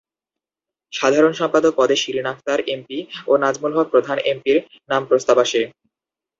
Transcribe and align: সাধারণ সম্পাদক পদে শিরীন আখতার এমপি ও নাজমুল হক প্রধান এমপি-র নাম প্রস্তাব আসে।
সাধারণ 0.93 1.33
সম্পাদক 1.33 1.73
পদে 1.77 1.95
শিরীন 1.95 2.25
আখতার 2.25 2.59
এমপি 2.67 2.97
ও 3.27 3.41
নাজমুল 3.43 3.73
হক 3.75 3.87
প্রধান 3.93 4.17
এমপি-র 4.31 4.57
নাম 4.89 5.01
প্রস্তাব 5.09 5.37
আসে। 5.45 5.61